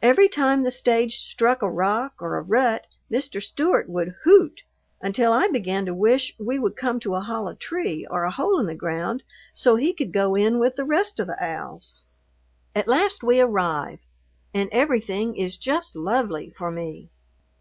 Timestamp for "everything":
14.70-15.34